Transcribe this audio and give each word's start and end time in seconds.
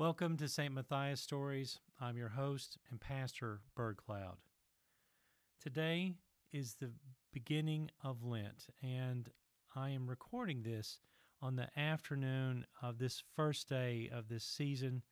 Welcome 0.00 0.38
to 0.38 0.48
St. 0.48 0.72
Matthias 0.72 1.20
Stories. 1.20 1.78
I'm 2.00 2.16
your 2.16 2.30
host 2.30 2.78
and 2.88 2.98
pastor, 2.98 3.60
Bert 3.76 3.98
Cloud. 3.98 4.38
Today 5.62 6.14
is 6.54 6.76
the 6.80 6.92
beginning 7.34 7.90
of 8.02 8.24
Lent, 8.24 8.68
and 8.82 9.28
I 9.76 9.90
am 9.90 10.08
recording 10.08 10.62
this 10.62 11.00
on 11.42 11.56
the 11.56 11.68
afternoon 11.78 12.64
of 12.80 12.96
this 12.96 13.22
first 13.36 13.68
day 13.68 14.08
of 14.10 14.28
this 14.28 14.42
season. 14.42 15.02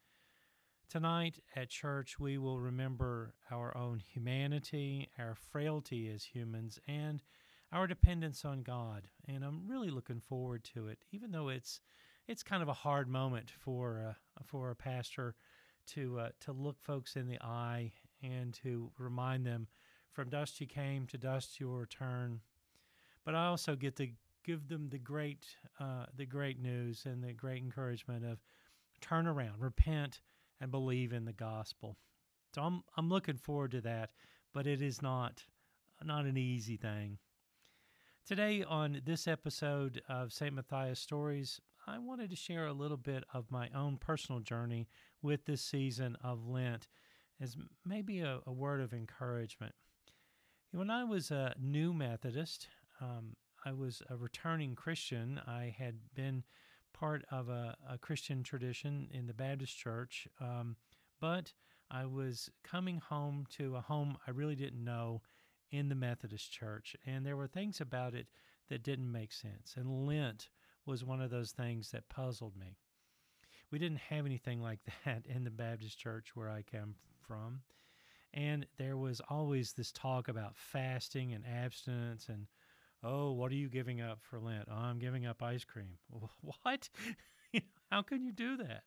Tonight 0.89 1.39
at 1.55 1.69
church, 1.69 2.19
we 2.19 2.39
will 2.39 2.59
remember 2.59 3.35
our 3.51 3.77
own 3.77 3.99
humanity, 3.99 5.11
our 5.19 5.35
frailty 5.35 6.11
as 6.11 6.25
humans, 6.25 6.79
and 6.89 7.23
our 7.71 7.87
dependence 7.87 8.43
on 8.43 8.63
God. 8.63 9.09
And 9.29 9.45
I'm 9.45 9.69
really 9.69 9.91
looking 9.91 10.23
forward 10.23 10.65
to 10.73 10.89
it, 10.89 11.05
even 11.13 11.31
though 11.31 11.51
it's 11.51 11.83
it's 12.29 12.43
kind 12.43 12.63
of 12.63 12.69
a 12.69 12.75
hard 12.75 13.09
moment 13.09 13.51
for 13.59 14.05
uh, 14.11 14.43
for 14.45 14.71
a 14.71 14.77
pastor 14.77 15.35
to 15.87 16.21
uh, 16.21 16.29
to 16.41 16.53
look 16.53 16.77
folks 16.81 17.17
in 17.17 17.27
the 17.27 17.41
eye 17.41 17.91
and 18.23 18.53
to 18.53 18.91
remind 18.99 19.47
them 19.47 19.67
from 20.13 20.29
dust 20.29 20.61
you 20.61 20.67
came 20.67 21.07
to 21.07 21.19
dust 21.19 21.59
you 21.59 21.69
will 21.69 21.79
return. 21.79 22.41
But 23.25 23.35
I 23.35 23.47
also 23.47 23.75
get 23.75 23.97
to 23.97 24.09
give 24.45 24.69
them 24.69 24.89
the 24.91 24.99
great 24.99 25.47
uh, 25.81 26.07
the 26.15 26.27
great 26.27 26.61
news 26.61 27.05
and 27.07 27.25
the 27.25 27.33
great 27.33 27.63
encouragement 27.63 28.25
of 28.25 28.39
turn 29.01 29.27
around, 29.27 29.61
repent, 29.61 30.21
and 30.61 30.71
believe 30.71 31.13
in 31.13 31.25
the 31.25 31.33
gospel. 31.33 31.97
So 32.55 32.63
I'm 32.63 32.83
I'm 32.97 33.09
looking 33.09 33.39
forward 33.39 33.73
to 33.73 33.81
that, 33.83 34.11
but 34.53 34.67
it 34.67 34.83
is 34.83 35.01
not 35.01 35.45
not 36.05 36.27
an 36.27 36.37
easy 36.37 36.77
thing. 36.77 37.19
Today 38.27 38.63
on 38.63 39.01
this 39.07 39.27
episode 39.27 40.03
of 40.07 40.35
St. 40.35 40.55
Matthias 40.55 41.01
Stories, 41.01 41.63
I 41.89 41.99
wanted 41.99 42.29
to 42.31 42.37
share 42.37 42.67
a 42.67 42.75
little 42.75 42.99
bit 42.99 43.25
of 43.33 43.51
my 43.51 43.71
own 43.75 43.97
personal 43.97 44.41
journey 44.41 44.89
with 45.23 45.47
this 45.47 45.63
season 45.63 46.19
of 46.23 46.47
Lent 46.47 46.87
as 47.41 47.57
maybe 47.85 48.21
a, 48.21 48.41
a 48.47 48.53
word 48.53 48.83
of 48.83 48.93
encouragement. 48.93 49.75
When 50.71 50.91
I 50.91 51.05
was 51.05 51.31
a 51.31 51.55
new 51.59 51.95
Methodist, 51.95 52.69
um, 53.01 53.37
I 53.65 53.73
was 53.73 54.03
a 54.11 54.17
returning 54.17 54.75
Christian. 54.75 55.41
I 55.47 55.75
had 55.79 55.95
been 56.15 56.45
part 56.93 57.25
of 57.31 57.49
a, 57.49 57.75
a 57.89 57.97
Christian 57.97 58.43
tradition 58.43 59.09
in 59.11 59.27
the 59.27 59.33
Baptist 59.33 59.79
church, 59.79 60.29
um, 60.41 60.77
but 61.23 61.55
I 61.91 62.05
was 62.05 62.51
coming 62.63 62.99
home 62.99 63.47
to 63.57 63.77
a 63.77 63.81
home 63.81 64.19
I 64.27 64.33
really 64.33 64.57
didn't 64.57 64.85
know 64.85 65.23
in 65.71 65.89
the 65.89 65.95
Methodist 65.95 66.53
church. 66.53 66.95
And 67.07 67.25
there 67.25 67.37
were 67.37 67.47
things 67.47 67.81
about 67.81 68.15
it 68.15 68.27
that 68.69 68.83
didn't 68.83 69.11
make 69.11 69.33
sense. 69.33 69.75
And 69.75 70.07
Lent 70.07 70.51
was 70.89 71.05
one 71.05 71.21
of 71.21 71.31
those 71.31 71.53
things 71.53 71.91
that 71.91 72.09
puzzled 72.09 72.57
me. 72.57 72.79
We 73.71 73.79
didn't 73.79 73.99
have 73.99 74.25
anything 74.25 74.63
like 74.63 74.81
that 75.05 75.25
in 75.27 75.45
the 75.45 75.51
Baptist 75.51 75.99
church 75.99 76.35
where 76.35 76.49
I 76.49 76.63
come 76.63 76.95
from. 77.21 77.61
And 78.35 78.67
there 78.79 78.97
was 78.97 79.21
always 79.29 79.73
this 79.73 79.93
talk 79.93 80.29
about 80.29 80.57
fasting 80.57 81.33
and 81.33 81.45
abstinence 81.47 82.29
and, 82.29 82.47
oh, 83.05 83.33
what 83.33 83.53
are 83.53 83.57
you 83.57 83.69
giving 83.69 84.01
up 84.01 84.19
for 84.23 84.41
Lent? 84.41 84.69
Oh, 84.71 84.77
I'm 84.77 84.99
giving 84.99 85.27
up 85.27 85.43
ice 85.43 85.65
cream. 85.65 85.99
What? 86.63 86.89
How 87.91 88.03
can 88.03 88.25
you 88.25 88.33
do 88.33 88.57
that? 88.57 88.83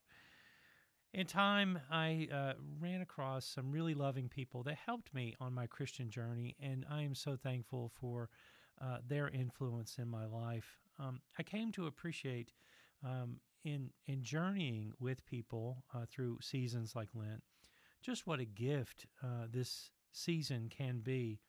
In 1.14 1.26
time, 1.26 1.80
I 1.92 2.30
uh, 2.34 2.54
ran 2.80 3.02
across 3.02 3.46
some 3.46 3.72
really 3.72 3.94
loving 3.94 4.30
people 4.30 4.64
that 4.64 4.78
helped 4.86 5.14
me 5.14 5.36
on 5.40 5.54
my 5.54 5.68
Christian 5.68 6.10
journey, 6.10 6.56
and 6.62 6.86
I 6.90 7.02
am 7.02 7.16
so 7.16 7.36
thankful 7.36 7.92
for 8.00 8.30
uh, 8.82 9.00
their 9.06 9.28
influence 9.28 9.98
in 9.98 10.08
my 10.08 10.26
life. 10.26 10.80
Um, 11.02 11.22
I 11.40 11.44
came 11.44 11.72
to 11.74 11.88
appreciate 11.88 12.52
um, 13.04 13.38
in 13.64 13.90
in 14.06 14.24
journeying 14.24 14.94
with 15.00 15.26
people 15.26 15.84
uh, 15.94 16.06
through 16.10 16.40
seasons 16.42 16.96
like 16.96 17.10
Lent, 17.16 17.42
just 18.02 18.28
what 18.28 18.40
a 18.40 18.46
gift 18.46 19.08
uh, 19.24 19.48
this 19.52 19.90
season 20.12 20.70
can 20.70 21.00
be, 21.00 21.40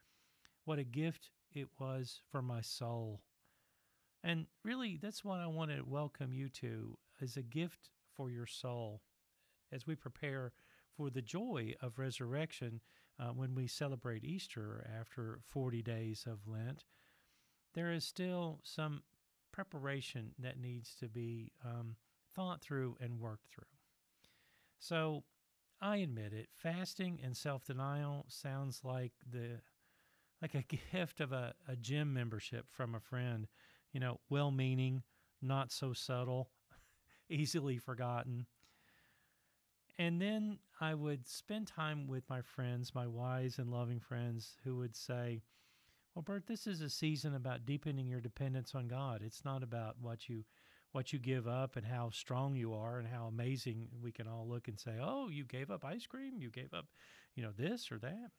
what 0.64 0.78
a 0.78 0.84
gift 0.84 1.30
it 1.52 1.68
was 1.78 2.22
for 2.30 2.40
my 2.40 2.62
soul, 2.62 3.20
and 4.24 4.46
really 4.64 4.98
that's 5.00 5.24
what 5.24 5.40
I 5.40 5.46
want 5.46 5.70
to 5.70 5.82
welcome 5.82 6.32
you 6.32 6.48
to 6.60 6.96
as 7.20 7.36
a 7.36 7.42
gift 7.42 7.90
for 8.16 8.30
your 8.30 8.46
soul, 8.46 9.02
as 9.70 9.86
we 9.86 9.94
prepare 9.94 10.52
for 10.96 11.10
the 11.10 11.22
joy 11.22 11.74
of 11.82 11.98
resurrection 11.98 12.80
uh, 13.20 13.28
when 13.28 13.54
we 13.54 13.66
celebrate 13.66 14.24
Easter 14.24 14.86
after 14.98 15.40
40 15.50 15.82
days 15.82 16.24
of 16.26 16.46
Lent 16.46 16.84
there 17.74 17.92
is 17.92 18.04
still 18.04 18.60
some 18.62 19.02
preparation 19.52 20.32
that 20.38 20.58
needs 20.58 20.94
to 20.96 21.08
be 21.08 21.52
um, 21.64 21.96
thought 22.34 22.62
through 22.62 22.96
and 23.00 23.20
worked 23.20 23.48
through. 23.48 23.64
So 24.78 25.24
I 25.80 25.96
admit 25.96 26.32
it, 26.32 26.48
fasting 26.54 27.20
and 27.22 27.36
self 27.36 27.64
denial 27.64 28.24
sounds 28.28 28.80
like 28.84 29.12
the 29.30 29.60
like 30.40 30.54
a 30.54 30.62
gift 30.92 31.20
of 31.20 31.32
a, 31.32 31.54
a 31.68 31.76
gym 31.76 32.12
membership 32.12 32.66
from 32.68 32.94
a 32.94 33.00
friend, 33.00 33.46
you 33.92 34.00
know, 34.00 34.20
well 34.28 34.50
meaning, 34.50 35.02
not 35.40 35.70
so 35.70 35.92
subtle, 35.92 36.50
easily 37.28 37.78
forgotten. 37.78 38.46
And 39.98 40.20
then 40.20 40.58
I 40.80 40.94
would 40.94 41.28
spend 41.28 41.66
time 41.68 42.06
with 42.06 42.28
my 42.28 42.42
friends, 42.42 42.94
my 42.94 43.06
wise 43.06 43.58
and 43.58 43.70
loving 43.70 44.00
friends, 44.00 44.56
who 44.64 44.76
would 44.78 44.96
say, 44.96 45.42
well, 46.14 46.22
Bert, 46.22 46.46
this 46.46 46.66
is 46.66 46.80
a 46.80 46.90
season 46.90 47.34
about 47.34 47.64
deepening 47.64 48.06
your 48.06 48.20
dependence 48.20 48.74
on 48.74 48.86
God. 48.86 49.22
It's 49.24 49.44
not 49.44 49.62
about 49.62 49.96
what 50.00 50.28
you 50.28 50.44
what 50.92 51.10
you 51.10 51.18
give 51.18 51.48
up 51.48 51.76
and 51.76 51.86
how 51.86 52.10
strong 52.10 52.54
you 52.54 52.74
are 52.74 52.98
and 52.98 53.08
how 53.08 53.24
amazing 53.26 53.88
we 54.02 54.12
can 54.12 54.28
all 54.28 54.46
look 54.46 54.68
and 54.68 54.78
say, 54.78 54.98
"Oh, 55.00 55.30
you 55.30 55.44
gave 55.44 55.70
up 55.70 55.86
ice 55.86 56.06
cream, 56.06 56.36
you 56.38 56.50
gave 56.50 56.74
up, 56.74 56.86
you 57.34 57.42
know, 57.42 57.52
this 57.52 57.90
or 57.90 57.98
that." 58.00 58.32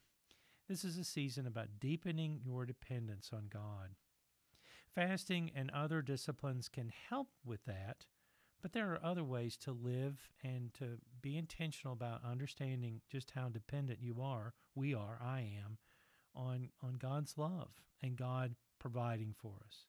This 0.67 0.83
is 0.83 0.97
a 0.97 1.03
season 1.03 1.47
about 1.47 1.79
deepening 1.79 2.41
your 2.43 2.65
dependence 2.65 3.31
on 3.33 3.47
God. 3.49 3.95
Fasting 4.93 5.51
and 5.55 5.71
other 5.71 6.03
disciplines 6.03 6.69
can 6.69 6.89
help 6.89 7.29
with 7.43 7.65
that, 7.65 8.05
but 8.61 8.71
there 8.73 8.93
are 8.93 9.03
other 9.03 9.23
ways 9.23 9.57
to 9.57 9.71
live 9.71 10.29
and 10.43 10.73
to 10.75 10.99
be 11.21 11.37
intentional 11.37 11.93
about 11.93 12.23
understanding 12.23 13.01
just 13.09 13.31
how 13.31 13.49
dependent 13.49 13.99
you 13.99 14.21
are, 14.21 14.53
we 14.75 14.93
are, 14.93 15.19
I 15.21 15.41
am, 15.41 15.79
on, 16.35 16.69
on 16.81 16.95
God's 16.95 17.37
love 17.37 17.81
and 18.01 18.17
God 18.17 18.55
providing 18.79 19.33
for 19.37 19.53
us. 19.65 19.87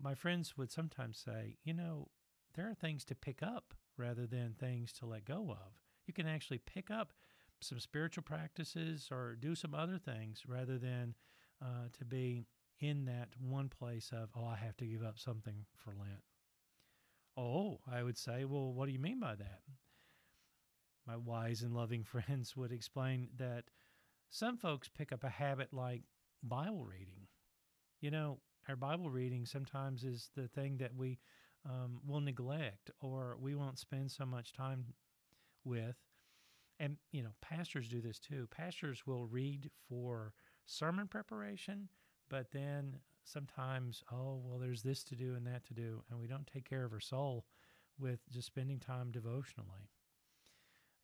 My 0.00 0.14
friends 0.14 0.56
would 0.56 0.72
sometimes 0.72 1.18
say, 1.18 1.56
you 1.62 1.74
know, 1.74 2.08
there 2.54 2.68
are 2.68 2.74
things 2.74 3.04
to 3.06 3.14
pick 3.14 3.42
up 3.42 3.74
rather 3.96 4.26
than 4.26 4.54
things 4.54 4.92
to 4.94 5.06
let 5.06 5.24
go 5.24 5.50
of. 5.50 5.78
You 6.06 6.14
can 6.14 6.26
actually 6.26 6.58
pick 6.58 6.90
up 6.90 7.12
some 7.60 7.80
spiritual 7.80 8.22
practices 8.22 9.08
or 9.10 9.36
do 9.38 9.54
some 9.54 9.74
other 9.74 9.98
things 9.98 10.42
rather 10.46 10.78
than 10.78 11.14
uh, 11.62 11.88
to 11.98 12.04
be 12.04 12.44
in 12.80 13.04
that 13.06 13.28
one 13.40 13.68
place 13.68 14.10
of, 14.12 14.30
oh, 14.36 14.46
I 14.46 14.56
have 14.56 14.76
to 14.78 14.86
give 14.86 15.02
up 15.02 15.18
something 15.18 15.64
for 15.76 15.90
Lent. 15.90 16.22
Oh, 17.36 17.80
I 17.90 18.02
would 18.02 18.18
say, 18.18 18.44
well, 18.44 18.72
what 18.72 18.86
do 18.86 18.92
you 18.92 18.98
mean 18.98 19.20
by 19.20 19.34
that? 19.36 19.60
My 21.06 21.16
wise 21.16 21.62
and 21.62 21.74
loving 21.74 22.04
friends 22.04 22.56
would 22.56 22.72
explain 22.72 23.28
that 23.38 23.64
some 24.30 24.56
folks 24.56 24.88
pick 24.88 25.12
up 25.12 25.24
a 25.24 25.28
habit 25.28 25.68
like 25.72 26.02
Bible 26.42 26.84
reading. 26.84 27.28
You 28.00 28.10
know, 28.10 28.38
our 28.68 28.76
Bible 28.76 29.10
reading 29.10 29.46
sometimes 29.46 30.04
is 30.04 30.30
the 30.36 30.48
thing 30.48 30.78
that 30.78 30.94
we 30.94 31.18
um, 31.68 32.00
will 32.06 32.20
neglect 32.20 32.90
or 33.00 33.36
we 33.40 33.54
won't 33.54 33.78
spend 33.78 34.10
so 34.10 34.26
much 34.26 34.52
time 34.52 34.84
with. 35.64 35.96
And, 36.80 36.96
you 37.12 37.22
know, 37.22 37.34
pastors 37.40 37.88
do 37.88 38.00
this 38.00 38.18
too. 38.18 38.48
Pastors 38.50 39.06
will 39.06 39.26
read 39.26 39.70
for 39.88 40.34
sermon 40.66 41.06
preparation, 41.06 41.88
but 42.28 42.50
then 42.52 42.96
sometimes, 43.22 44.02
oh, 44.12 44.42
well, 44.44 44.58
there's 44.58 44.82
this 44.82 45.04
to 45.04 45.14
do 45.14 45.34
and 45.34 45.46
that 45.46 45.64
to 45.66 45.74
do. 45.74 46.02
And 46.10 46.18
we 46.18 46.26
don't 46.26 46.46
take 46.46 46.68
care 46.68 46.84
of 46.84 46.92
our 46.92 47.00
soul 47.00 47.46
with 47.98 48.20
just 48.30 48.46
spending 48.46 48.80
time 48.80 49.12
devotionally 49.12 49.90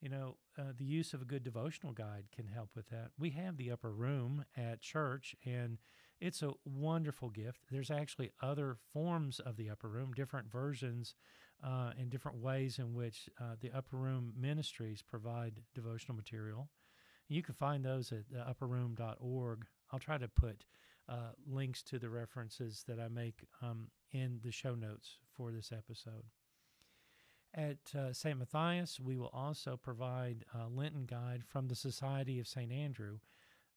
you 0.01 0.09
know, 0.09 0.37
uh, 0.59 0.73
the 0.77 0.85
use 0.85 1.13
of 1.13 1.23
a 1.23 1.27
good 1.27 1.45
devotional 1.45 1.93
guide 1.93 2.25
can 2.35 2.47
help 2.47 2.71
with 2.75 2.89
that. 2.89 3.11
We 3.19 3.31
have 3.31 3.57
the 3.57 3.71
upper 3.71 3.93
room 3.93 4.45
at 4.57 4.81
church, 4.81 5.35
and 5.45 5.79
it's 6.21 6.43
a 6.43 6.53
wonderful 6.65 7.29
gift. 7.31 7.61
There's 7.71 7.91
actually 7.91 8.33
other 8.43 8.77
forms 8.93 9.41
of 9.41 9.57
the 9.57 9.71
upper 9.71 9.89
room, 9.89 10.13
different 10.13 10.51
versions, 10.51 11.15
uh, 11.63 11.93
and 11.99 12.09
different 12.09 12.39
ways 12.39 12.79
in 12.79 12.95
which 12.95 13.29
uh, 13.41 13.57
the 13.61 13.71
upper 13.73 13.97
room 13.97 14.33
ministries 14.39 15.03
provide 15.03 15.61
devotional 15.75 16.17
material. 16.17 16.69
You 17.29 17.43
can 17.43 17.55
find 17.55 17.85
those 17.85 18.13
at 18.13 18.25
upperroom.org. 18.33 19.67
I'll 19.93 19.99
try 19.99 20.19
to 20.19 20.29
put 20.29 20.65
uh, 21.09 21.33
links 21.47 21.83
to 21.83 21.99
the 21.99 22.09
references 22.09 22.85
that 22.89 22.99
I 22.99 23.09
make 23.09 23.45
um, 23.63 23.89
in 24.13 24.41
the 24.43 24.51
show 24.51 24.75
notes 24.75 25.19
for 25.37 25.53
this 25.53 25.73
episode. 25.73 26.25
At 27.53 27.79
uh, 27.99 28.13
St. 28.13 28.39
Matthias, 28.39 29.01
we 29.01 29.17
will 29.17 29.31
also 29.33 29.77
provide 29.77 30.45
a 30.55 30.69
Lenten 30.69 31.05
guide 31.05 31.43
from 31.45 31.67
the 31.67 31.75
Society 31.75 32.39
of 32.39 32.47
St. 32.47 32.71
Andrew. 32.71 33.19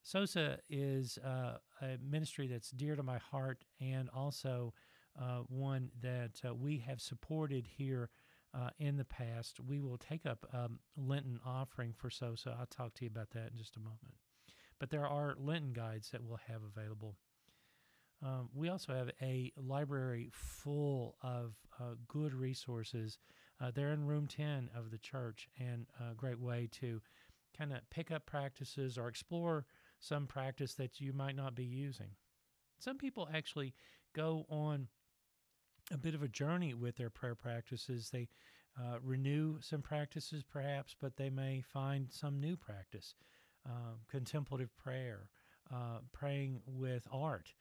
SOSA 0.04 0.60
is 0.70 1.18
uh, 1.20 1.58
a 1.82 1.98
ministry 2.04 2.46
that's 2.46 2.70
dear 2.72 2.96
to 2.96 3.04
my 3.04 3.18
heart 3.18 3.64
and 3.80 4.10
also 4.14 4.74
uh, 5.20 5.40
one 5.48 5.90
that 6.02 6.42
uh, 6.46 6.54
we 6.54 6.78
have 6.80 7.02
supported 7.02 7.68
here 7.78 8.10
uh, 8.54 8.70
in 8.78 8.98
the 8.98 9.06
past. 9.06 9.60
We 9.60 9.80
will 9.80 9.98
take 9.98 10.26
up 10.26 10.46
um, 10.54 10.80
Lenten 10.96 11.40
offering 11.46 11.94
for 11.94 12.10
Sosa. 12.10 12.56
I'll 12.60 12.66
talk 12.68 12.94
to 12.96 13.06
you 13.06 13.10
about 13.10 13.32
that 13.32 13.52
in 13.52 13.58
just 13.58 13.76
a 13.78 13.80
moment. 13.80 14.16
But 14.80 14.90
there 14.90 15.08
are 15.08 15.36
Lenten 15.38 15.74
guides 15.74 16.10
that 16.12 16.24
we'll 16.24 16.40
have 16.48 16.62
available. 16.64 17.16
Um, 18.24 18.50
we 18.54 18.70
also 18.70 18.94
have 18.94 19.12
a 19.22 19.52
library 19.58 20.30
full 20.32 21.16
of 21.22 21.56
uh, 21.80 21.96
good 22.08 22.34
resources. 22.34 23.18
Uh, 23.62 23.72
they're 23.74 23.94
in 23.94 24.06
room 24.06 24.28
10 24.28 24.70
of 24.76 24.92
the 24.92 24.98
church, 24.98 25.48
and 25.60 25.86
a 26.00 26.14
great 26.16 26.40
way 26.40 26.68
to 26.80 27.02
kind 27.58 27.72
of 27.72 27.80
pick 27.90 28.12
up 28.12 28.26
practices 28.26 28.98
or 28.98 29.08
explore 29.08 29.66
some 30.00 30.28
practice 30.28 30.74
that 30.76 31.00
you 31.00 31.14
might 31.14 31.36
not 31.36 31.56
be 31.56 31.64
using. 31.64 32.10
Some 32.80 32.98
people 32.98 33.30
actually 33.34 33.74
go 34.14 34.46
on 34.50 34.88
a 35.92 35.98
bit 35.98 36.16
of 36.16 36.24
a 36.24 36.28
journey 36.28 36.74
with 36.74 36.98
their 36.98 37.10
prayer 37.10 37.36
practices. 37.36 38.10
They 38.10 38.28
uh, 38.80 38.98
renew 39.02 39.60
some 39.62 39.82
practices, 39.82 40.44
perhaps, 40.44 40.96
but 41.00 41.16
they 41.18 41.30
may 41.30 41.62
find 41.62 42.08
some 42.12 42.40
new 42.40 42.58
practice. 42.58 43.16
Uh, 43.66 43.96
contemplative 44.10 44.76
prayer, 44.76 45.30
uh, 45.74 46.00
praying 46.12 46.62
with 46.66 47.08
art. 47.12 47.54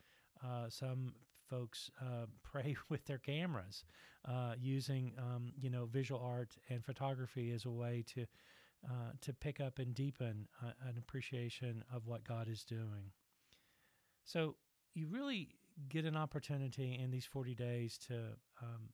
Uh, 0.45 0.69
some 0.69 1.13
folks 1.53 1.91
uh, 2.01 2.27
pray 2.43 2.77
with 2.89 3.05
their 3.07 3.19
cameras, 3.19 3.85
uh, 4.29 4.55
using 4.61 5.13
um, 5.19 5.53
you 5.61 5.71
know 5.71 5.87
visual 5.87 6.21
art 6.21 6.57
and 6.69 6.85
photography 6.85 7.51
as 7.53 7.65
a 7.65 7.71
way 7.71 8.05
to 8.15 8.27
to 9.21 9.33
pick 9.33 9.61
up 9.61 9.79
and 9.79 9.95
deepen 9.95 10.49
an 10.61 10.99
appreciation 10.99 11.85
of 11.95 12.09
what 12.09 12.25
God 12.25 12.49
is 12.49 12.65
doing. 12.65 13.13
So 14.25 14.57
you 14.95 15.07
really 15.07 15.55
get 15.89 16.05
an 16.05 16.17
opportunity 16.17 16.99
in 17.01 17.11
these 17.11 17.25
40 17.25 17.55
days 17.55 17.99
to 18.09 18.15
um, 18.61 18.91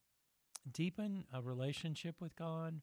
deepen 0.70 1.24
a 1.32 1.40
relationship 1.40 2.16
with 2.20 2.36
God, 2.36 2.80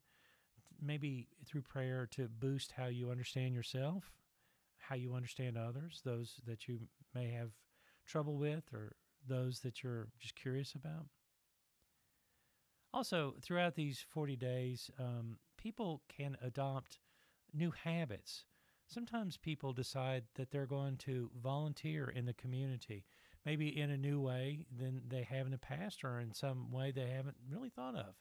maybe 0.81 1.27
through 1.45 1.61
prayer 1.61 2.07
to 2.11 2.27
boost 2.27 2.73
how 2.73 2.87
you 2.87 3.11
understand 3.11 3.53
yourself, 3.53 4.11
how 4.77 4.95
you 4.95 5.13
understand 5.13 5.57
others, 5.57 6.01
those 6.03 6.35
that 6.45 6.67
you 6.67 6.79
may 7.13 7.29
have 7.31 7.51
trouble 8.05 8.37
with, 8.37 8.63
or 8.73 8.95
those 9.27 9.59
that 9.61 9.83
you're 9.83 10.07
just 10.19 10.35
curious 10.35 10.73
about. 10.73 11.07
Also, 12.93 13.35
throughout 13.41 13.75
these 13.75 14.05
40 14.09 14.35
days, 14.35 14.89
um, 14.99 15.37
people 15.57 16.01
can 16.07 16.37
adopt 16.41 16.99
new 17.53 17.71
habits. 17.71 18.45
Sometimes 18.87 19.37
people 19.37 19.73
decide 19.73 20.23
that 20.35 20.51
they're 20.51 20.65
going 20.65 20.97
to 20.97 21.29
volunteer 21.41 22.07
in 22.07 22.25
the 22.25 22.33
community 22.33 23.05
maybe 23.45 23.79
in 23.79 23.91
a 23.91 23.97
new 23.97 24.19
way 24.19 24.65
than 24.75 25.01
they 25.07 25.21
have 25.21 25.45
in 25.45 25.51
the 25.51 25.57
past 25.57 26.03
or 26.03 26.19
in 26.19 26.33
some 26.33 26.71
way 26.71 26.91
they 26.91 27.07
haven't 27.07 27.37
really 27.49 27.69
thought 27.69 27.95
of. 27.95 28.15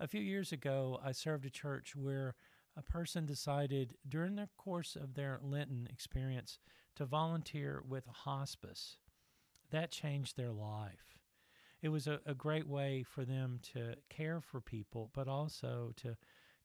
A 0.00 0.08
few 0.08 0.20
years 0.20 0.52
ago, 0.52 1.00
I 1.02 1.12
served 1.12 1.46
a 1.46 1.50
church 1.50 1.94
where 1.96 2.34
a 2.76 2.82
person 2.82 3.24
decided 3.24 3.94
during 4.06 4.34
the 4.34 4.48
course 4.58 4.96
of 4.96 5.14
their 5.14 5.38
Lenten 5.42 5.88
experience 5.90 6.58
to 6.96 7.06
volunteer 7.06 7.82
with 7.88 8.04
hospice. 8.06 8.98
That 9.70 9.90
changed 9.90 10.36
their 10.36 10.52
life. 10.52 11.18
It 11.82 11.88
was 11.88 12.06
a, 12.06 12.20
a 12.24 12.34
great 12.34 12.66
way 12.66 13.02
for 13.02 13.24
them 13.24 13.60
to 13.74 13.94
care 14.08 14.40
for 14.40 14.60
people, 14.60 15.10
but 15.14 15.28
also 15.28 15.92
to 15.96 16.16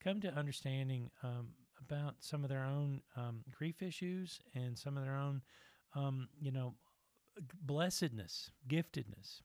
come 0.04 0.22
to 0.22 0.34
understanding 0.34 1.12
um, 1.24 1.50
about 1.80 2.16
some 2.20 2.44
of 2.44 2.50
their 2.50 2.64
own 2.64 3.02
um, 3.16 3.44
grief 3.52 3.82
issues 3.82 4.40
and 4.56 4.78
some 4.78 4.98
of 4.98 5.04
their 5.04 5.16
own, 5.18 5.42
um, 5.96 6.30
you 6.40 6.52
know, 6.52 6.76
blessedness, 7.62 8.52
giftedness. 8.68 9.42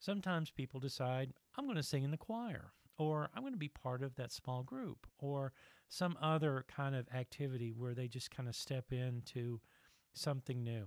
Sometimes 0.00 0.50
people 0.50 0.80
decide, 0.80 1.32
I'm 1.56 1.64
going 1.64 1.76
to 1.76 1.82
sing 1.82 2.04
in 2.04 2.10
the 2.10 2.16
choir, 2.16 2.72
or 2.98 3.30
I'm 3.34 3.42
going 3.42 3.52
to 3.52 3.58
be 3.58 3.68
part 3.68 4.02
of 4.02 4.14
that 4.16 4.32
small 4.32 4.62
group, 4.62 5.06
or 5.18 5.52
some 5.88 6.16
other 6.20 6.64
kind 6.68 6.94
of 6.94 7.08
activity 7.14 7.72
where 7.72 7.94
they 7.94 8.08
just 8.08 8.30
kind 8.30 8.48
of 8.48 8.56
step 8.56 8.92
into 8.92 9.60
something 10.12 10.62
new. 10.62 10.86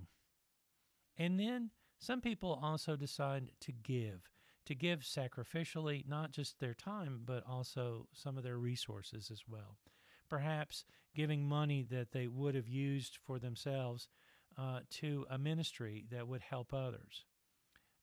And 1.18 1.38
then 1.38 1.70
some 1.98 2.20
people 2.20 2.58
also 2.62 2.96
decide 2.96 3.50
to 3.60 3.72
give, 3.72 4.28
to 4.66 4.74
give 4.74 5.00
sacrificially, 5.00 6.06
not 6.08 6.32
just 6.32 6.58
their 6.58 6.74
time, 6.74 7.22
but 7.24 7.44
also 7.46 8.08
some 8.12 8.36
of 8.36 8.44
their 8.44 8.58
resources 8.58 9.30
as 9.30 9.42
well. 9.48 9.78
Perhaps 10.28 10.84
giving 11.14 11.46
money 11.46 11.82
that 11.90 12.12
they 12.12 12.26
would 12.26 12.54
have 12.54 12.68
used 12.68 13.18
for 13.24 13.38
themselves 13.38 14.08
uh, 14.58 14.80
to 14.90 15.26
a 15.30 15.38
ministry 15.38 16.04
that 16.10 16.26
would 16.26 16.42
help 16.42 16.72
others. 16.72 17.24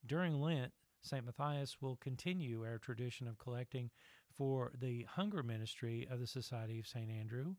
During 0.05 0.39
Lent, 0.39 0.71
St. 1.01 1.25
Matthias 1.25 1.77
will 1.81 1.97
continue 1.97 2.63
our 2.63 2.77
tradition 2.77 3.27
of 3.27 3.37
collecting 3.37 3.89
for 4.37 4.71
the 4.79 5.03
hunger 5.09 5.43
ministry 5.43 6.07
of 6.09 6.19
the 6.19 6.27
Society 6.27 6.79
of 6.79 6.87
St. 6.87 7.09
Andrew. 7.09 7.55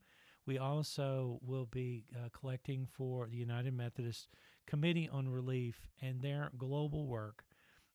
We 0.46 0.58
also 0.58 1.38
will 1.42 1.66
be 1.66 2.06
uh, 2.14 2.28
collecting 2.32 2.86
for 2.90 3.28
the 3.28 3.36
United 3.36 3.74
Methodist 3.74 4.28
Committee 4.70 5.08
on 5.10 5.28
Relief 5.28 5.86
and 6.00 6.22
their 6.22 6.50
global 6.56 7.06
work, 7.06 7.44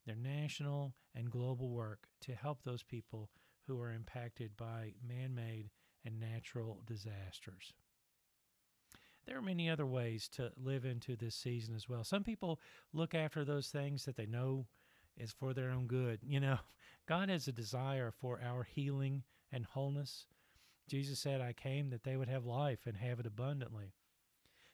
their 0.05 0.15
national 0.15 0.93
and 1.15 1.31
global 1.31 1.69
work 1.69 2.07
to 2.21 2.35
help 2.35 2.63
those 2.63 2.83
people 2.83 3.31
who 3.65 3.79
are 3.79 3.91
impacted 3.91 4.55
by 4.55 4.93
man 5.07 5.33
made 5.33 5.71
and 6.03 6.19
natural 6.19 6.81
disasters 6.85 7.73
there 9.25 9.37
are 9.37 9.41
many 9.41 9.69
other 9.69 9.85
ways 9.85 10.27
to 10.29 10.51
live 10.55 10.85
into 10.85 11.15
this 11.15 11.35
season 11.35 11.75
as 11.75 11.89
well. 11.89 12.03
Some 12.03 12.23
people 12.23 12.59
look 12.93 13.15
after 13.15 13.43
those 13.43 13.69
things 13.69 14.05
that 14.05 14.15
they 14.15 14.25
know 14.25 14.67
is 15.17 15.31
for 15.31 15.53
their 15.53 15.71
own 15.71 15.87
good. 15.87 16.19
You 16.23 16.39
know, 16.39 16.59
God 17.07 17.29
has 17.29 17.47
a 17.47 17.51
desire 17.51 18.11
for 18.11 18.39
our 18.43 18.63
healing 18.63 19.23
and 19.51 19.65
wholeness. 19.65 20.27
Jesus 20.87 21.19
said, 21.19 21.41
I 21.41 21.53
came 21.53 21.89
that 21.89 22.03
they 22.03 22.15
would 22.15 22.27
have 22.27 22.45
life 22.45 22.81
and 22.85 22.97
have 22.97 23.19
it 23.19 23.25
abundantly. 23.25 23.93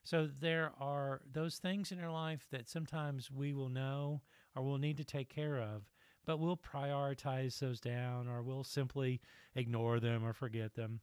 So 0.03 0.27
there 0.39 0.71
are 0.79 1.21
those 1.31 1.57
things 1.57 1.91
in 1.91 1.99
our 2.03 2.11
life 2.11 2.47
that 2.51 2.69
sometimes 2.69 3.29
we 3.29 3.53
will 3.53 3.69
know 3.69 4.21
or 4.55 4.63
we'll 4.63 4.77
need 4.77 4.97
to 4.97 5.03
take 5.03 5.29
care 5.29 5.59
of, 5.59 5.83
but 6.25 6.39
we'll 6.39 6.57
prioritize 6.57 7.59
those 7.59 7.79
down 7.79 8.27
or 8.27 8.41
we'll 8.41 8.63
simply 8.63 9.21
ignore 9.55 9.99
them 9.99 10.25
or 10.25 10.33
forget 10.33 10.73
them. 10.73 11.01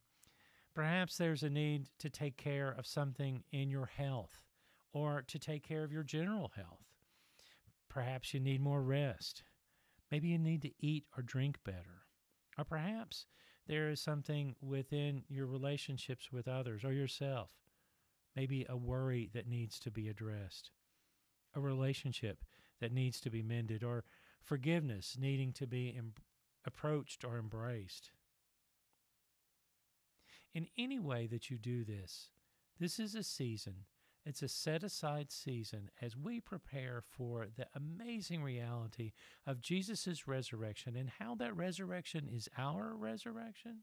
Perhaps 0.75 1.17
there's 1.17 1.43
a 1.43 1.49
need 1.49 1.89
to 1.99 2.09
take 2.09 2.37
care 2.37 2.69
of 2.71 2.85
something 2.85 3.43
in 3.51 3.69
your 3.69 3.87
health 3.87 4.43
or 4.93 5.23
to 5.27 5.39
take 5.39 5.63
care 5.63 5.83
of 5.83 5.91
your 5.91 6.03
general 6.03 6.51
health. 6.55 6.85
Perhaps 7.89 8.33
you 8.33 8.39
need 8.39 8.61
more 8.61 8.81
rest. 8.81 9.43
Maybe 10.11 10.27
you 10.27 10.37
need 10.37 10.61
to 10.63 10.71
eat 10.79 11.05
or 11.17 11.23
drink 11.23 11.57
better. 11.63 12.03
Or 12.57 12.65
perhaps 12.65 13.25
there 13.67 13.89
is 13.89 14.01
something 14.01 14.55
within 14.61 15.23
your 15.29 15.47
relationships 15.47 16.31
with 16.31 16.47
others 16.47 16.83
or 16.83 16.91
yourself. 16.91 17.49
Maybe 18.39 18.65
a 18.69 18.77
worry 18.77 19.29
that 19.33 19.49
needs 19.49 19.79
to 19.79 19.91
be 19.91 20.07
addressed, 20.07 20.71
a 21.53 21.59
relationship 21.59 22.45
that 22.79 22.93
needs 22.93 23.19
to 23.19 23.29
be 23.29 23.43
mended, 23.43 23.83
or 23.83 24.05
forgiveness 24.41 25.17
needing 25.19 25.51
to 25.51 25.67
be 25.67 25.93
em- 25.97 26.13
approached 26.63 27.25
or 27.25 27.37
embraced 27.37 28.11
in 30.53 30.67
any 30.77 30.99
way 30.99 31.27
that 31.27 31.49
you 31.49 31.57
do 31.57 31.83
this. 31.83 32.29
This 32.79 32.97
is 32.97 33.13
a 33.13 33.23
season. 33.23 33.83
It's 34.25 34.41
a 34.41 34.47
set 34.47 34.83
aside 34.83 35.33
season 35.33 35.91
as 36.01 36.15
we 36.15 36.39
prepare 36.39 37.03
for 37.05 37.47
the 37.53 37.67
amazing 37.75 38.41
reality 38.41 39.11
of 39.45 39.59
Jesus' 39.59 40.29
resurrection 40.29 40.95
and 40.95 41.09
how 41.19 41.35
that 41.35 41.57
resurrection 41.57 42.29
is 42.33 42.47
our 42.57 42.95
resurrection. 42.95 43.79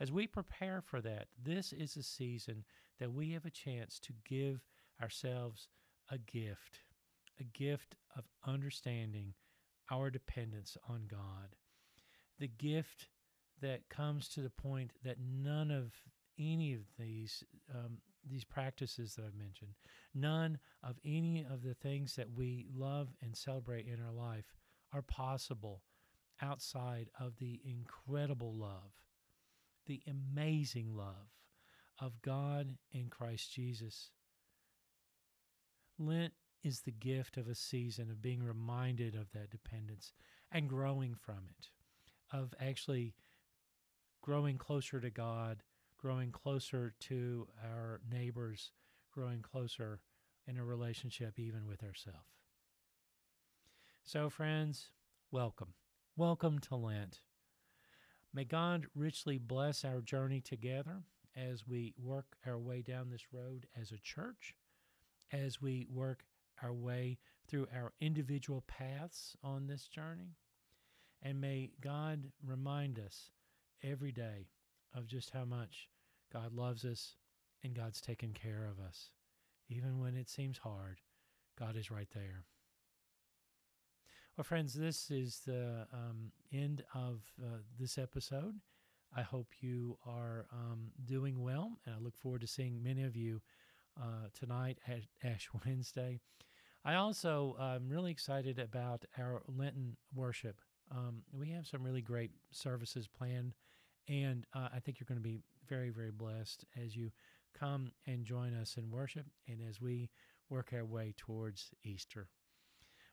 As 0.00 0.10
we 0.10 0.26
prepare 0.26 0.80
for 0.80 1.02
that, 1.02 1.28
this 1.40 1.72
is 1.74 1.94
a 1.96 2.02
season 2.02 2.64
that 2.98 3.12
we 3.12 3.32
have 3.32 3.44
a 3.44 3.50
chance 3.50 4.00
to 4.00 4.14
give 4.26 4.64
ourselves 5.00 5.68
a 6.10 6.16
gift, 6.16 6.80
a 7.38 7.44
gift 7.44 7.96
of 8.16 8.24
understanding 8.46 9.34
our 9.90 10.10
dependence 10.10 10.76
on 10.88 11.02
God, 11.06 11.54
the 12.38 12.48
gift 12.48 13.08
that 13.60 13.90
comes 13.90 14.28
to 14.30 14.40
the 14.40 14.50
point 14.50 14.92
that 15.04 15.18
none 15.20 15.70
of 15.70 15.92
any 16.38 16.72
of 16.72 16.82
these 16.98 17.44
um, 17.74 17.98
these 18.28 18.44
practices 18.44 19.14
that 19.14 19.24
I've 19.24 19.34
mentioned, 19.34 19.72
none 20.14 20.58
of 20.82 20.96
any 21.04 21.46
of 21.50 21.62
the 21.62 21.74
things 21.74 22.16
that 22.16 22.30
we 22.30 22.66
love 22.74 23.08
and 23.22 23.34
celebrate 23.34 23.86
in 23.86 23.98
our 24.02 24.12
life 24.12 24.54
are 24.92 25.02
possible 25.02 25.82
outside 26.42 27.08
of 27.18 27.38
the 27.38 27.60
incredible 27.64 28.54
love, 28.54 28.92
the 29.90 30.00
amazing 30.08 30.96
love 30.96 31.34
of 31.98 32.22
God 32.22 32.76
in 32.92 33.08
Christ 33.08 33.52
Jesus. 33.52 34.12
Lent 35.98 36.32
is 36.62 36.82
the 36.82 36.92
gift 36.92 37.36
of 37.36 37.48
a 37.48 37.56
season 37.56 38.08
of 38.08 38.22
being 38.22 38.40
reminded 38.40 39.16
of 39.16 39.32
that 39.32 39.50
dependence 39.50 40.12
and 40.52 40.68
growing 40.68 41.16
from 41.16 41.40
it, 41.58 41.70
of 42.32 42.54
actually 42.60 43.14
growing 44.22 44.58
closer 44.58 45.00
to 45.00 45.10
God, 45.10 45.64
growing 45.98 46.30
closer 46.30 46.94
to 47.00 47.48
our 47.64 48.00
neighbors, 48.08 48.70
growing 49.12 49.42
closer 49.42 49.98
in 50.46 50.56
a 50.56 50.64
relationship 50.64 51.36
even 51.36 51.66
with 51.66 51.82
ourselves. 51.82 52.44
So, 54.04 54.30
friends, 54.30 54.90
welcome. 55.32 55.74
Welcome 56.16 56.60
to 56.60 56.76
Lent. 56.76 57.22
May 58.32 58.44
God 58.44 58.86
richly 58.94 59.38
bless 59.38 59.84
our 59.84 60.00
journey 60.00 60.40
together 60.40 61.02
as 61.36 61.66
we 61.66 61.94
work 61.98 62.36
our 62.46 62.58
way 62.58 62.82
down 62.82 63.10
this 63.10 63.32
road 63.32 63.66
as 63.80 63.90
a 63.90 63.98
church, 63.98 64.54
as 65.32 65.60
we 65.60 65.86
work 65.90 66.24
our 66.62 66.72
way 66.72 67.18
through 67.48 67.66
our 67.74 67.92
individual 68.00 68.62
paths 68.66 69.36
on 69.42 69.66
this 69.66 69.88
journey. 69.88 70.36
And 71.22 71.40
may 71.40 71.70
God 71.80 72.30
remind 72.44 72.98
us 72.98 73.30
every 73.82 74.12
day 74.12 74.48
of 74.94 75.06
just 75.06 75.30
how 75.30 75.44
much 75.44 75.88
God 76.32 76.52
loves 76.52 76.84
us 76.84 77.16
and 77.64 77.74
God's 77.74 78.00
taken 78.00 78.32
care 78.32 78.66
of 78.70 78.84
us. 78.84 79.10
Even 79.68 79.98
when 79.98 80.16
it 80.16 80.28
seems 80.28 80.58
hard, 80.58 81.00
God 81.58 81.76
is 81.76 81.90
right 81.90 82.08
there. 82.14 82.44
Well, 84.36 84.44
friends, 84.44 84.72
this 84.72 85.10
is 85.10 85.40
the 85.44 85.86
um, 85.92 86.32
end 86.52 86.79
of 87.08 87.22
uh, 87.42 87.58
this 87.78 87.98
episode. 87.98 88.54
I 89.16 89.22
hope 89.22 89.48
you 89.60 89.98
are 90.06 90.46
um, 90.52 90.90
doing 91.04 91.42
well, 91.42 91.78
and 91.84 91.94
I 91.94 91.98
look 91.98 92.16
forward 92.16 92.42
to 92.42 92.46
seeing 92.46 92.82
many 92.82 93.02
of 93.02 93.16
you 93.16 93.40
uh, 94.00 94.28
tonight 94.38 94.78
at 94.86 95.00
Ash 95.24 95.48
Wednesday. 95.66 96.20
I 96.84 96.94
also 96.94 97.56
am 97.60 97.88
really 97.88 98.10
excited 98.10 98.58
about 98.58 99.04
our 99.18 99.42
Lenten 99.48 99.96
worship. 100.14 100.60
Um, 100.90 101.22
we 101.32 101.50
have 101.50 101.66
some 101.66 101.82
really 101.82 102.02
great 102.02 102.30
services 102.52 103.08
planned, 103.08 103.54
and 104.08 104.46
uh, 104.54 104.68
I 104.74 104.80
think 104.80 104.98
you're 104.98 105.06
going 105.06 105.18
to 105.18 105.22
be 105.22 105.40
very, 105.68 105.90
very 105.90 106.10
blessed 106.10 106.64
as 106.82 106.96
you 106.96 107.10
come 107.58 107.90
and 108.06 108.24
join 108.24 108.54
us 108.54 108.76
in 108.76 108.90
worship 108.90 109.26
and 109.48 109.60
as 109.68 109.80
we 109.80 110.08
work 110.48 110.72
our 110.72 110.84
way 110.84 111.14
towards 111.16 111.70
Easter. 111.84 112.28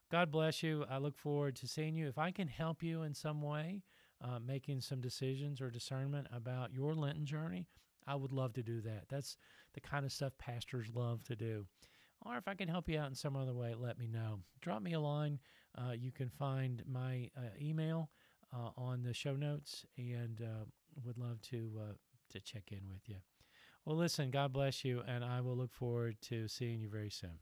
God 0.10 0.32
bless 0.32 0.64
you. 0.64 0.86
I 0.90 0.98
look 1.00 1.18
forward 1.18 1.56
to 1.58 1.68
seeing 1.68 1.96
you. 1.96 2.08
If 2.08 2.18
I 2.18 2.32
can 2.32 2.48
help 2.48 2.82
you 2.82 3.04
in 3.04 3.14
some 3.14 3.42
way, 3.42 3.84
uh, 4.24 4.40
making 4.40 4.82
some 4.82 5.02
decisions 5.02 5.60
or 5.60 5.70
discernment 5.70 6.28
about 6.32 6.74
your 6.74 6.96
Lenten 6.96 7.26
journey, 7.26 7.68
I 8.08 8.16
would 8.16 8.32
love 8.32 8.54
to 8.54 8.64
do 8.64 8.80
that. 8.82 9.04
That's 9.10 9.38
the 9.74 9.82
kind 9.82 10.06
of 10.06 10.14
stuff 10.14 10.38
pastors 10.38 10.88
love 10.94 11.24
to 11.26 11.36
do. 11.36 11.66
Or 12.26 12.38
if 12.38 12.48
I 12.48 12.56
can 12.56 12.70
help 12.70 12.90
you 12.90 12.98
out 12.98 13.10
in 13.10 13.16
some 13.16 13.36
other 13.36 13.54
way, 13.54 13.76
let 13.78 14.00
me 14.00 14.08
know. 14.08 14.40
Drop 14.62 14.82
me 14.82 14.94
a 14.94 15.00
line. 15.00 15.40
Uh, 15.78 15.92
you 15.92 16.12
can 16.12 16.30
find 16.30 16.82
my 16.88 17.30
uh, 17.38 17.50
email 17.62 18.10
uh, 18.56 18.70
on 18.78 19.04
the 19.04 19.14
show 19.14 19.36
notes, 19.36 19.86
and 19.98 20.42
uh, 20.42 20.66
would 21.06 21.18
love 21.18 21.42
to 21.42 21.72
uh, 21.80 21.94
to 22.32 22.40
check 22.40 22.72
in 22.72 22.82
with 22.90 23.08
you. 23.08 23.18
Well, 23.86 23.98
listen, 23.98 24.32
God 24.32 24.52
bless 24.52 24.84
you, 24.84 25.04
and 25.08 25.24
I 25.24 25.42
will 25.42 25.56
look 25.56 25.74
forward 25.74 26.18
to 26.24 26.48
seeing 26.48 26.82
you 26.82 26.90
very 26.90 27.10
soon. 27.10 27.40